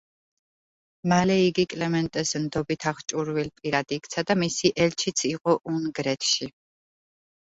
მალე 1.11 1.33
იგი 1.47 1.65
კლემენტეს 1.73 2.31
ნდობით 2.45 2.87
აღჭურვილ 2.91 3.51
პირად 3.59 3.93
იქცა 3.99 4.23
და 4.31 4.37
მისი 4.45 4.71
ელჩიც 4.87 5.23
იყო 5.33 5.55
უნგრეთში. 5.73 6.49